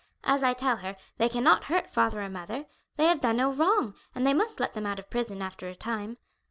[0.23, 2.65] As I tell her, they cannot hurt father or mother.
[2.97, 5.75] They have done no wrong, and they must let them out of prison after a
[5.75, 6.17] time.